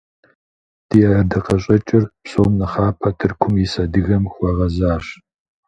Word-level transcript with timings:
Ди 0.89 1.01
ӀэдакъэщӀэкӀыр, 1.09 2.03
псом 2.23 2.51
нэхъапэ, 2.59 3.09
Тыркум 3.17 3.55
ис 3.63 3.73
адыгэм 3.83 4.23
хуэгъэзащ. 4.33 5.05